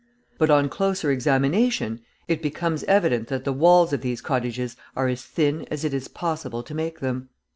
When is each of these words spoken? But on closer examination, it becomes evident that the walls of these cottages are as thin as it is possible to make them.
But 0.39 0.49
on 0.49 0.67
closer 0.67 1.11
examination, 1.11 2.01
it 2.27 2.41
becomes 2.41 2.83
evident 2.85 3.27
that 3.27 3.43
the 3.43 3.53
walls 3.53 3.93
of 3.93 4.01
these 4.01 4.19
cottages 4.19 4.75
are 4.95 5.07
as 5.07 5.21
thin 5.21 5.67
as 5.69 5.85
it 5.85 5.93
is 5.93 6.07
possible 6.07 6.63
to 6.63 6.73
make 6.73 7.01
them. 7.01 7.29